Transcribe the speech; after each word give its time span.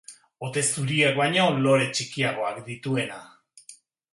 Ote 0.45 0.61
zuriak 0.75 1.19
baino 1.19 1.45
lore 1.65 1.91
txikiagoak 1.99 2.59
dituena. 2.71 3.21